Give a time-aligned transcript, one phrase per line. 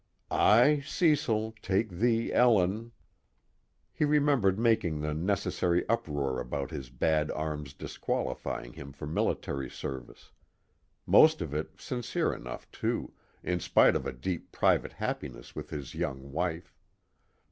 [0.31, 2.91] "I, Cecil, take thee, Ellen...."
[3.93, 10.31] He remembered making the necessary uproar about his bad arm's disqualifying him for military service;
[11.05, 15.93] most of it sincere enough too, in spite of a deep private happiness with his
[15.93, 16.73] young wife.